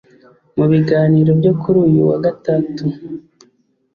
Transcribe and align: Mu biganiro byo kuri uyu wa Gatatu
Mu 0.57 0.65
biganiro 0.71 1.31
byo 1.39 1.51
kuri 1.59 1.77
uyu 1.87 2.01
wa 2.09 2.17
Gatatu 2.25 2.85